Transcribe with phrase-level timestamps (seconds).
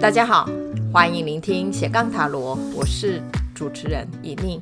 [0.00, 0.48] 大家好，
[0.90, 3.20] 欢迎聆听斜杠塔罗，我是
[3.54, 4.58] 主持人以宁。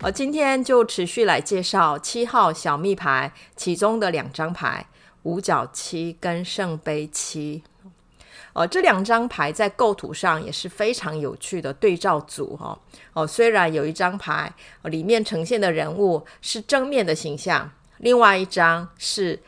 [0.00, 4.84] 呃，今天就持续来介绍七号小密牌其中的两张牌
[5.22, 7.62] 五角七跟圣杯七。
[8.52, 12.76] 呃，这两张牌在构图上也是非常有趣的对照组哈。
[13.12, 14.52] 哦，虽然有一张牌
[14.82, 19.40] 里面呈现的人物是正面的形象，另外一张是。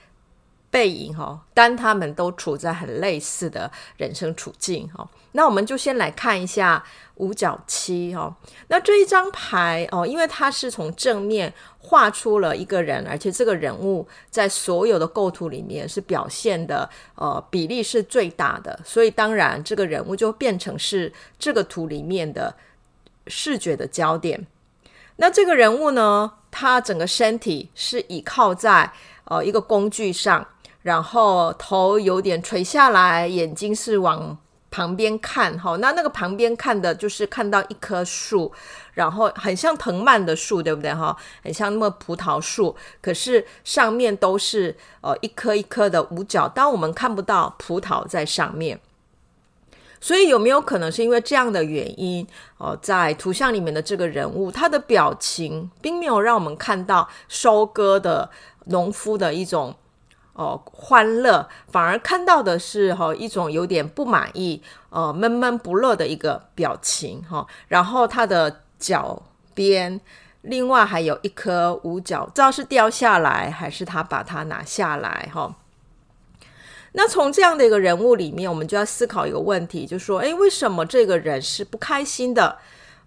[0.71, 5.09] 背影哈，当他们都处在很类似的人生处境哈。
[5.33, 6.83] 那我们就先来看一下
[7.17, 8.33] 五角七哈。
[8.69, 22.55] 那这一张牌哦，因为它是从正面画出了一个人，而且这个人物在所有的构图里面是表现的呃比例是最大的，所以当然这个人物就变成是这个图里面的
[23.27, 24.47] 视觉的焦点。
[25.17, 28.93] 那这个人物呢，他整个身体是倚靠在
[29.25, 30.47] 呃一个工具上。
[30.83, 34.39] 然后头有点垂下来，眼睛是往
[34.71, 38.51] 旁边看，哈，那那个旁边看的就是看到一棵树，
[38.95, 41.15] 然后很像藤蔓的树，对不对，哈？
[41.43, 48.81] 很像那么葡萄树，可是上面都是呃一颗一颗的五角，当我们看不到葡萄在上面，
[50.01, 58.31] 所以有没有可能是因为这样的原因，哦，在图像里面的这个人物，他的表情并没有让我们看到收割的
[58.67, 59.77] 农夫的一种。
[60.33, 69.23] 哦，欢乐反而看到的是哈、哦、一种有点不满意、呃闷闷不乐的一个表情哈、然后他的脚
[69.55, 70.01] 边
[70.43, 75.55] 另外还有一颗五角，不知道是掉下来还是他把它拿下来哈、
[76.93, 82.59] 那从这样的一个人物里面，我们就要思考一个问题，就说，诶，为什么这个人是不开心的？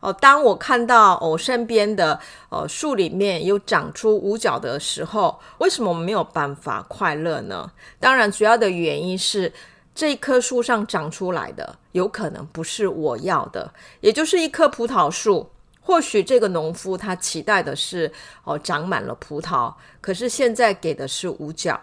[0.03, 7.71] 哦，当我看到我身边的呃树里面有长出五角的时候，为什么没有办法快乐呢？
[8.01, 9.49] 当然，主要的原因是
[9.95, 15.50] 这棵树上长出来的有可能不是我要的，也就是一棵葡萄树。
[15.79, 18.11] 或许这个农夫他期待的是
[18.44, 21.79] 哦长满了葡萄，可是现在给的是五角。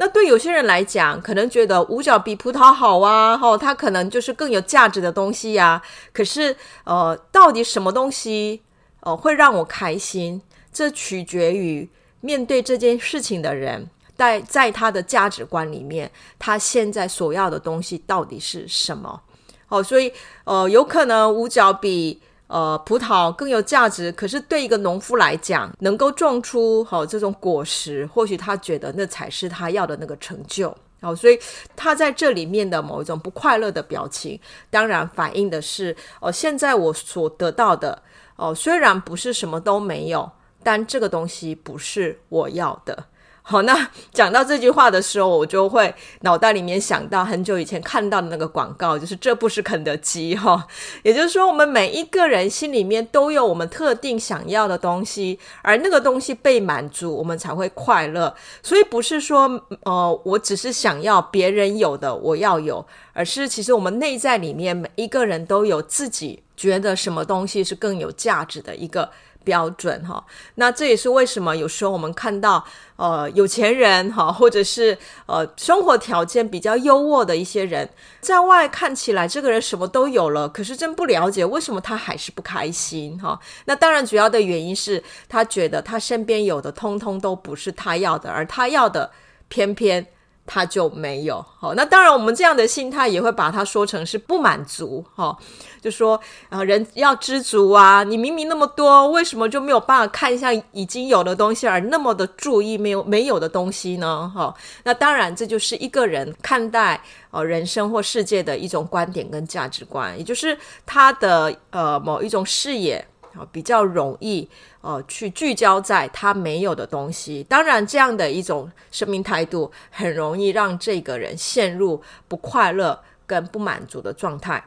[0.00, 5.82] 那对有些人来讲，可能觉得五角比葡萄好啊，吼，它可能就是更有价值的东西呀、
[6.12, 6.54] 可是，
[6.84, 8.62] 呃，到底什么东西，
[9.00, 10.40] 呃，会让我开心？
[10.72, 16.08] 这取决于面对这件事情的人，在在他的价值观里面，
[16.38, 19.20] 他现在所要的东西到底是什么？
[19.68, 20.12] 哦，所以，
[20.44, 22.22] 呃，有可能五角比。
[22.48, 30.68] 呃，葡萄更有价值，可是对一个农夫来讲，能够种出好、哦、这种果实，或许他觉得那才是他要的那个成就。
[31.00, 31.38] 好、哦，所以
[31.76, 38.02] 他在这里面的某一种不快乐的表情，当然反映的是哦，现在我所得到的
[38.36, 40.28] 哦，虽然不是什么都没有，
[40.62, 43.04] 但这个东西不是我要的。
[43.50, 50.66] 好，那讲到这句话的时候，我就会脑袋里面想到很久以前看到的那个广告，就是这不是肯德基哈。
[51.02, 58.34] 也就是说，我们每一个人心里面都有我们特定想要的东西，而那个东西被满足，我们才会快乐。
[58.62, 69.08] 所以不是说，呃，我只是想要别人有的我要有，而是其实我们内在里面每一个人都有自己觉得什么东西是更有价值的一个。
[69.48, 70.22] 标准哈，
[70.56, 72.62] 那这也是为什么有时候我们看到
[72.96, 77.88] 呃有钱人哈，或者是呃生活条件比较优渥的一些人，
[78.20, 83.40] 在外看起来这个人什么都有了，可是真不了解为什么他还是不开心哈。
[83.64, 89.10] 那当然主要的原因是他觉得他身边有的通通都不是他要的，而他要的
[89.48, 90.06] 偏偏。
[90.50, 95.36] 他就没有好，那当然，我们这样的心态也会把它说成是不满足哈，
[95.82, 104.32] 就说啊，人要知足啊，你明明那么多，为什么就没有办法看一下已经有的东西，而那么的注意没有没有的东西呢？
[104.34, 104.54] 哈，
[104.84, 106.98] 那当然，这就是一个人看待
[107.30, 110.56] 呃人生或世界的一种观点跟价值观，也就是
[110.86, 113.06] 他的呃某一种视野。
[113.52, 114.48] 比较容易，
[114.80, 117.44] 呃，去聚焦在他没有的东西。
[117.48, 124.64] 当然，这样的一种生命态度，很容易让这个人陷入不快乐跟不满足的状态。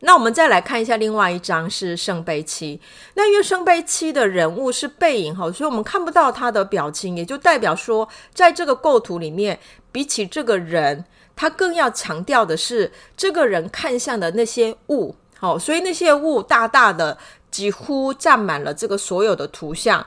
[0.00, 2.78] 那我们再来看一下另外一张是圣杯七。
[3.14, 9.58] 那因为圣杯七的人物是背影哈，所以我们看不到他的表情，也就代表说，在这个构图里面，
[9.90, 15.16] 比起这个人，他更要强调的是这个人看向的那些物。
[15.38, 17.16] 好，所以那些物大大的。
[17.56, 20.06] 几乎占满了这个所有的图像，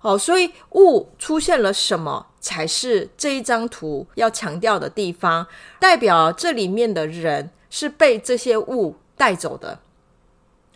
[0.00, 5.46] 哦，所以物出现了什么才是这一张图要强调的地方，
[5.78, 9.78] 代表这里面的人是被这些物带走的，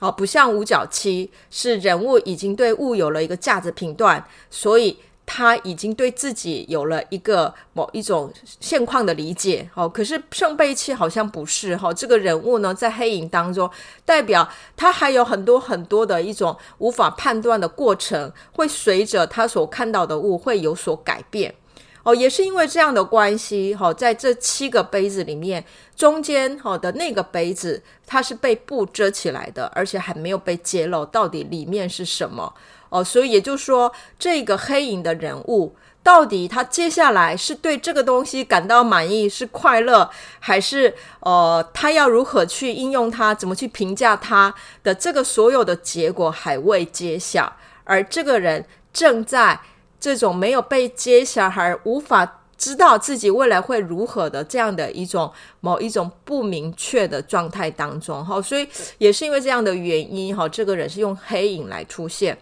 [0.01, 4.99] 哦，不像五角七是人物已经对物有了一个价值评断，所以
[5.33, 13.71] 他已经对自己有了一个某一种现况的理解，哦，可是圣杯七好像不是哈，这个人物呢，在黑影当中，
[14.05, 21.55] 代表他还有很多很多的一种无法判断的过程，会随着他所看到的物会有所改变，
[22.03, 32.53] 哦，也是因为这样的关系，哈，在这七个杯子里面，中间哈的那个杯子，它是被布遮起来的，而且还没有被揭露到底里面是什么。
[32.91, 44.53] 哦，所以也就是说，这个黑影的人物到底他接下来是对这个东西感到满意，是快乐，还是呃，他要如何去应用它，怎么去评价它
[44.83, 47.53] 的这个所有的结果还未揭晓，
[47.85, 49.61] 而这个人正在
[50.01, 58.25] 这种没有被揭晓，还无法知道自己未来会如何的这样的一种某一种不明确的状态当中。
[58.25, 58.67] 哈，所以
[58.99, 62.37] 也是因为这样的原因，哈，这个人是用黑影来出现。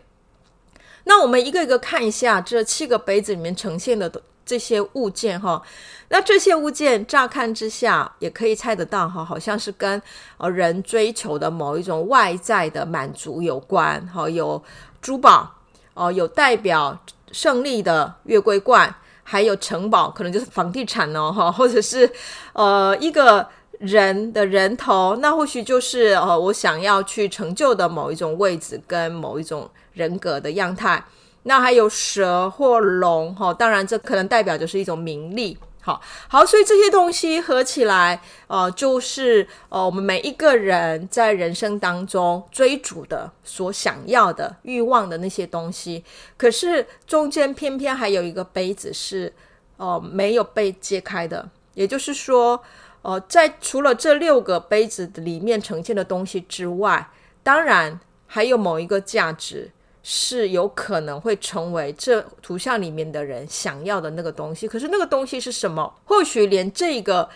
[1.08, 4.12] 那我们一个一个看一下这七个杯子里面呈现的
[4.44, 5.62] 这些物件哈，
[6.10, 10.00] 那这些物件乍看之下也可以猜得到哈，好像是跟
[10.36, 14.62] 呃人追求的某一种外在的满足有关哈，有
[15.00, 15.50] 珠宝
[15.94, 16.98] 哦，有代表
[17.32, 22.10] 胜利的月桂冠，还有城堡，可能就是房地产哦哈， 或者是
[22.52, 29.70] 呃一个人的人头，那或许就是呃我想要去成就的某一种位置跟某一种。
[29.98, 31.04] 人格的样态，
[31.42, 46.04] 那还有蛇或龙，哈，当然这可能代表就是一种名利，好，好，所以这些东西合起来，呃，就是呃，我们每一个人在人生当中追逐的、所想要的、欲望的那些东西。
[46.36, 49.32] 可是中间偏偏还有一个杯子是，
[49.78, 52.62] 呃，没有被揭开的，也就是说，
[53.02, 57.10] 呃，在除了这六个杯子里面呈现的东西之外，
[57.42, 59.70] 当然还有某一个价值。
[60.02, 65.94] 是有可能会成为这图像里面的人想要的那个东西，可是那个东西是什么？
[66.04, 67.28] 或许连这个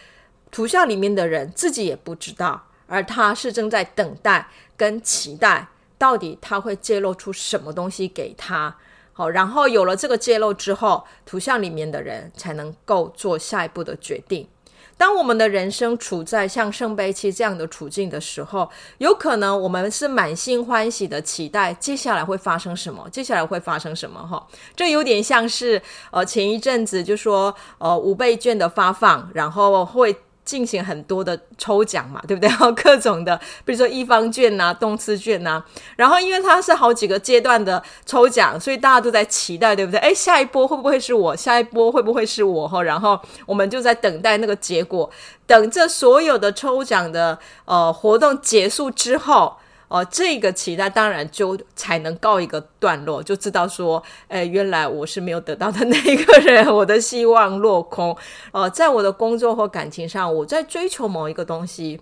[0.51, 5.69] 图像里面的人自己也不知道，而他是正在等待跟期待，
[5.99, 8.77] 到底他会揭露出什么东西给他。
[9.13, 14.49] 好，然后有了这个揭露之后，图像里面的人才能够做下一步的决定。
[14.97, 24.25] 当我们的人生处在像圣杯七这样的处境的时候，有可能我们是满心欢喜的期待接下来会发生什么，接下来会发生什么？
[24.27, 24.47] 哈，
[24.77, 25.81] 这有点像是
[26.11, 30.17] 呃前一阵子就说呃五倍券的发放，然后会。
[30.45, 32.49] 进行很多的抽奖嘛，对不对？
[32.51, 35.63] 然后各种的，比如说一方券呐、啊、动次券呐、
[35.97, 40.01] 然后因为它是好几个阶段的抽奖，所以大家都在期待，对不对？
[40.01, 41.35] 诶，下一波会不会是我？
[41.37, 42.69] 下一波会不会是我？
[42.69, 45.09] 哈，然后我们就在等待那个结果，
[45.47, 49.57] 等这所有的抽奖的呃活动结束之后。
[49.93, 58.17] 哦，这个期待当然就才能告一个段落，就知道说，哎，原来我是没有得到的 那一个人，我的希望落空。
[58.53, 62.01] 哦，在我的工作或感情上，我在追求某一个东西，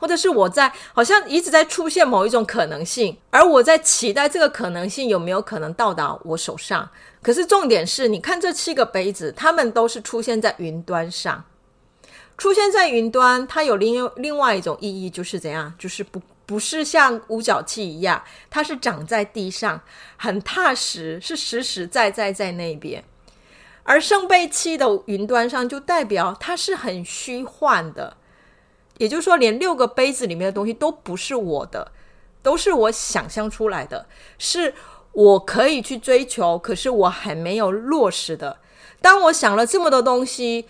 [0.00, 6.90] 或者是我在好像一直在出现某一种可能性，而我在期待这个可能性有没有可能到达我手上。
[7.22, 11.44] 可是重点是，你看这七个杯子，它们都是出现在云端上，
[12.36, 16.20] 出现在云端，它有另另外一种意义，就是怎样，就是不。
[16.44, 19.80] 不是像五角器一样，它是长在地上，
[20.16, 23.04] 很踏实，是实实在在在那边。
[23.84, 28.16] 而圣杯七的云端上，就代表它是很虚幻的，
[28.98, 31.92] 也就是说，连六个杯子里面的东西都不是我的，
[32.42, 34.06] 都是我想象出来的，
[34.38, 34.74] 是
[35.12, 38.58] 我可以去追求，可是我还没有落实的。
[39.00, 40.66] 当我想了这么多东西。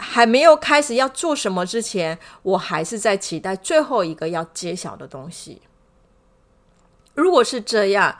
[0.00, 5.60] 还没有开始要做什么之前，我还是在期待最后一个要揭晓的东西。
[7.14, 8.18] 如果是这样，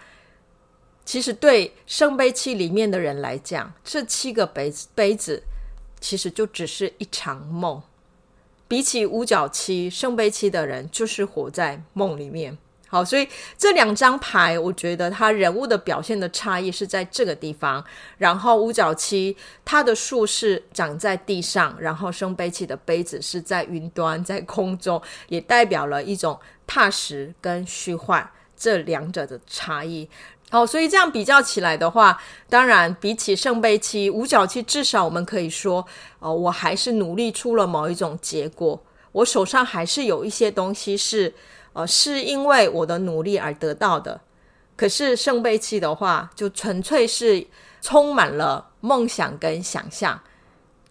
[1.04, 5.42] 其实对圣杯七里面的人来讲，这七个杯子杯子
[6.00, 7.82] 其实就只是一场梦。
[8.68, 12.58] 比起五角七，圣杯七的人就是活在梦里面。
[12.92, 17.82] 好，所以这两张牌，我觉得他人物的表现的差异是在这个地方。
[18.18, 30.08] 然后五角七，它的树是长在地上，然后圣杯七的杯子是在云端，在空中，也代表了一种踏实跟虚幻这两者的差异。
[30.50, 35.86] 好，所以这样比较起来的话，当然比起圣杯七，五角七至少我们可以说，
[36.18, 38.82] 呃，我还是努力出了某一种结果，
[39.12, 41.32] 我手上还是有一些东西是。
[41.72, 44.20] 呃，是因为我的努力而得到的。
[44.76, 47.46] 可是圣杯七的话，就纯粹是
[47.82, 50.18] 充满了梦想跟想象，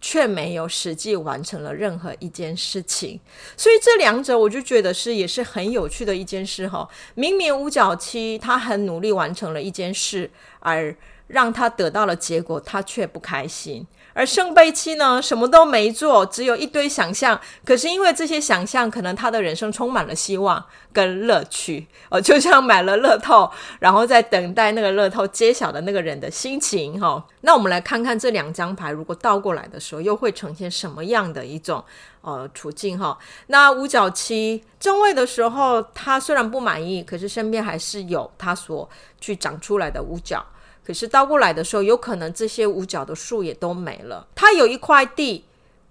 [0.00, 3.20] 却没有实际完成了任何一件事情。
[3.56, 6.88] 所以这两者，我就觉得是也是很有趣的一件事哈。
[7.14, 10.96] 明明五角七他很努力完成了一件事，而
[11.30, 13.86] 让他得到了结果，他却不开心。
[14.12, 17.40] 而圣杯七呢，什么都没做，只有一堆想象。
[17.64, 21.86] 可是因为这些想象，可能他的人生充满了希望跟乐趣。
[22.08, 27.00] 哦，就像买了乐透，然后在等待那个乐透揭晓的那个人的心情。
[27.00, 31.82] 哈、那我们来看看这两张牌，如果倒过来的时候，又会呈现什么样的一种
[32.22, 32.98] 呃处境？
[32.98, 40.44] 哈、那五角七正位的时候，他虽然不满意，可是身边还是有他所去长出来的五角。
[40.90, 44.26] 可是倒过来的时候，有可能这些五角的树也都没了。
[44.34, 45.44] 他有一块地，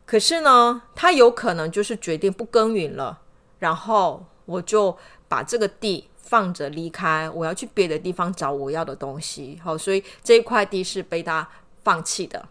[0.06, 3.22] 可是呢，他有可能就是决定不耕耘了，
[3.60, 4.98] 然后我就
[5.30, 9.58] 把这个地放着离开，我要去别的地方找我要的东西。
[9.64, 11.48] 好，所以这一块地是被他
[11.82, 12.46] 放弃的。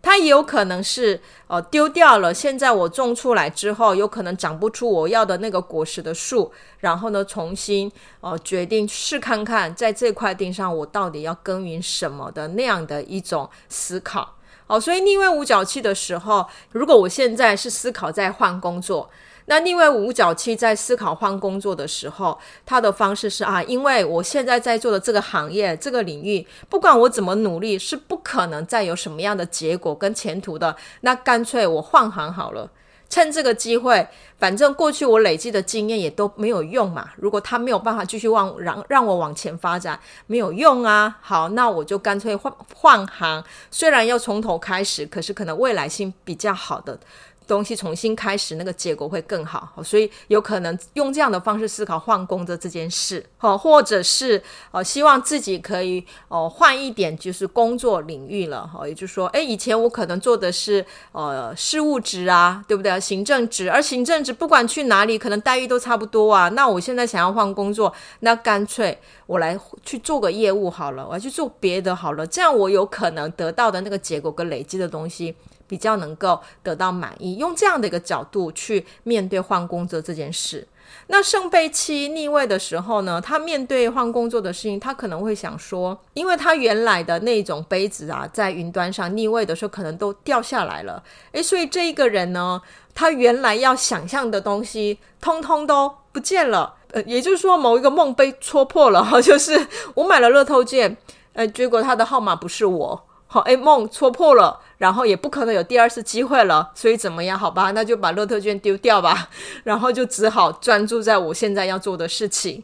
[0.00, 7.90] 它也有可能是呃丢掉了，现在我种出来之后，有可能长不出我要的那个果实的树，然后呢，重新
[8.20, 14.36] 哦决定试看看，在这块地上我到底要耕耘什么的那样的一种思考。
[14.66, 19.10] 哦，所以逆位五角器的时候，如果我现在是思考在换工作。
[19.50, 30.76] 那另外五角七在思考换工作的时候，他的方式是啊，因为我现在在做的这个行业、这个领域，不管我怎么努力，是不可能再有什么样的结果跟前途的。
[31.00, 32.70] 那干脆我换行好了，
[33.08, 34.06] 趁这个机会，
[34.38, 37.08] 反正过去我累积的经验也都没有用嘛。
[37.16, 41.16] 如果他没有办法继续往让让我往前发展，没有用啊。
[41.22, 47.00] 好，那我就干脆换换行，虽然要从头开始，可是可能未来性比较好的。
[47.48, 54.40] 东西重新开始，那个结果会更好，所以有可能用这样的方式思考换工作这件事，好，或者是
[54.70, 63.00] 呃希望自己可以哦换一点就是工作领域了，哈，也就是说，诶，以前我可能做的是呃事务职啊，对不对？
[63.00, 66.50] 行政职，而行政职不管去哪里，可能待遇都差不多啊。
[66.50, 67.90] 那我现在想要换工作，
[68.20, 75.34] 那干脆我来去做个业务好了，我要去做别的好了，这样我有可能得到的那个结果跟累积的东西。
[75.68, 80.66] 比较能够得到满意，用这样的一个角度去面对换工作这件事。
[81.08, 91.02] 那圣杯七逆位的时候呢，他面对换工作的事情，他可能会想说，因为他原来的那种杯子啊，在云端上逆位的时候，可能都掉下来了。
[91.32, 92.60] 诶，所以这一个人呢，
[92.94, 96.76] 他原来要想象的东西，通通都不见了。
[96.92, 100.96] 呃，也就是说，某一个梦被戳破了哈， 就是我买了乐透券，
[101.34, 103.04] 呃，结果他的号码不是我。
[103.26, 107.38] 好，哎，梦戳破了，然后也不可能有第二次机会了，所以怎么样？
[107.38, 109.28] 好吧，那就把乐透券丢掉吧，
[109.64, 112.62] 然后就只好专注在我现在要做的事情。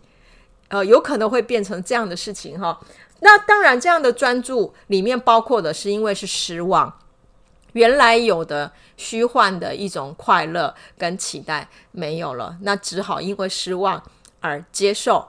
[0.68, 2.80] 呃，有可能会变成这样的事情哈。
[3.20, 6.92] 那当然，这样的专注里面包括的是，因为是失望，
[7.72, 14.02] 原来有的虚幻的一种快乐跟期待没有了，那只好因为失望
[14.40, 15.28] 而接受。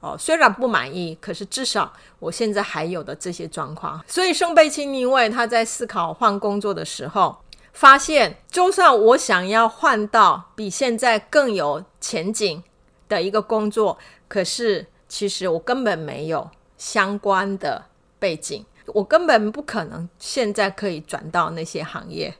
[0.00, 4.02] 哦，虽然不满意，可是至少我现在还有的这些状况。
[4.06, 7.38] 所以圣杯七逆位，他在思考换工作的时候，
[7.72, 12.62] 发现就算我想要换到比现在更有前景
[13.08, 13.98] 的一个工作，
[14.28, 17.86] 可是其实我根本没有相关的
[18.18, 22.34] 背景，我根本不可能现在可以转到那些行业。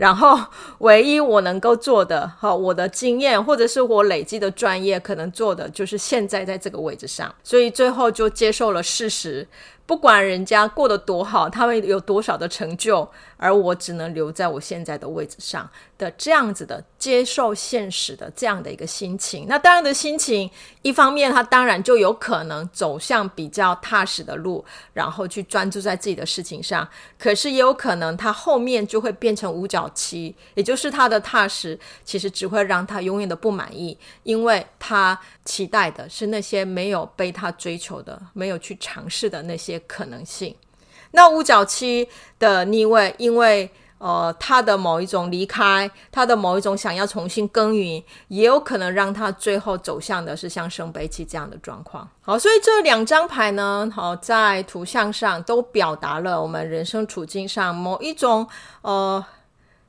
[0.00, 0.40] 然后，
[0.78, 9.46] 唯一我能够做的，哈，我的经验或者是我累积的专业，可能做的就是现在在这个位置上，所以最后就接受了事实。
[9.90, 15.68] 不管人家过得多好，他们有多少的成就，而我只能留在我现在的位置上
[15.98, 19.46] 的这样子的接受现实的这样的一个心情。
[19.48, 20.48] 那当然的心情，
[20.82, 26.88] 一方面他当然就有可能走向比较踏实的路，然后去专注在自己的事情上。
[27.18, 39.79] 可是也有可能他后面就会变成五角七，也就是他的踏实其实只会让他永远的不满意，因为他期待的是那些没有被他追求的、没有去尝试的那些。
[39.86, 40.54] 可能性，
[41.12, 42.08] 那五角七
[42.38, 52.08] 的逆位，因为呃他的某一种离开，他的某一种想要重新耕耘，也有可能让他最后走向的是像圣杯七这样的状况。
[52.22, 58.48] 好，所以这两张牌呢，好在图像上都表达了我们人生处境上某一种
[58.82, 59.22] 呃，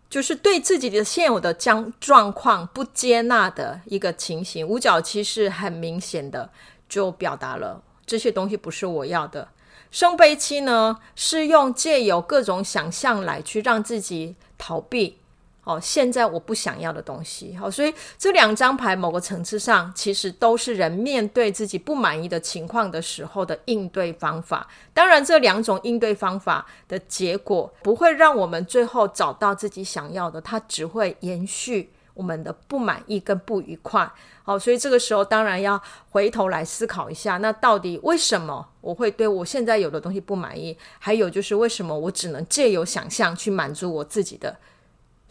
[0.09, 4.67] 就是对自己的现有的将状况不接纳的一个情形。
[4.67, 6.49] 五角七是很明显的，
[6.89, 9.47] 就表达了这些东西不是我要的。
[9.89, 15.17] 圣杯七呢，是用借由各种想象来去让自己逃避
[15.63, 17.55] 哦，现在我不想要的东西。
[17.55, 24.67] 好，所以这两张牌某个层次上，其实都是人面对自己不满意的情况的时候的应对方法。
[24.93, 34.11] 当然，这两种应对方法的结果不会让我们最后找到自己想要的，它只会延续我们的不满意跟不愉快。
[34.43, 40.77] 好，所以这个时候当然要回头来思考一下，那到底为什么我会对我现在有的东西不满意？
[40.99, 44.57] 还有就是为什么我只能借由想象去满足我自己的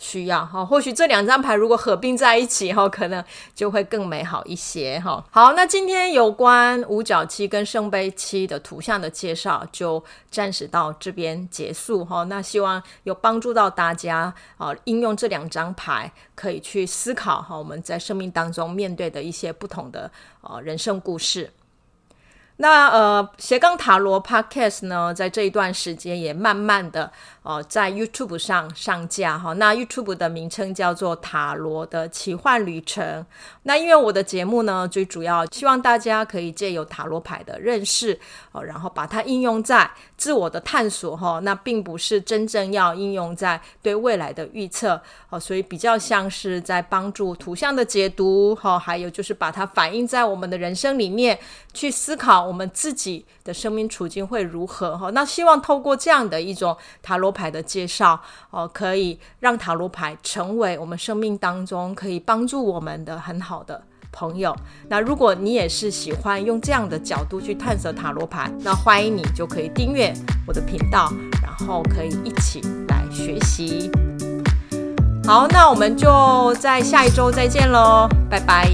[0.00, 3.22] 需要哈，或许这两张牌如果合并在一起哈，可能
[3.54, 5.22] 就会更美好一些哈。
[5.30, 12.24] 好，那今天有关五角七跟圣杯七的图像的介绍就暂时到这边结束哈。
[12.24, 21.50] 那希望有帮助到大家啊，应用这两张牌可以去思考哈，我们在生命当中面对的一些不同的呃人生故事。
[22.62, 27.10] 那呃，斜杠塔罗 Podcast 呢，在这一段时间也慢慢的
[27.42, 29.54] 呃，在 YouTube 上上架哈。
[29.54, 33.24] 那 YouTube 的名称叫做塔罗的奇幻旅程。
[33.62, 38.20] 那因为我的节目呢，最主要希望大家可以借由塔罗牌的认识
[38.52, 41.40] 哦，然后把它应用在自我的探索哈。
[41.42, 45.00] 那并不是真正要应用在对未来的预测
[45.30, 51.38] 哦，所以比较像是在帮助图像的解读哈，还有就是把它反映在我们的人生里面
[51.72, 52.49] 去思考。
[52.50, 54.98] 我们自己的生命处境会如何？
[54.98, 63.80] 哈，那希望透过这样的一种塔罗牌的介绍，哦，可以让塔罗牌成为我们生命当中可以帮助我们的很好的
[64.10, 64.52] 朋友。
[64.88, 70.12] 那如果你也是喜欢用这样的角度去探索塔罗牌，那欢迎你就可以订阅
[70.44, 71.08] 我的频道，
[71.40, 73.88] 然后可以一起来学习。
[75.24, 78.68] 好，那我们就在下一周再见喽，拜拜。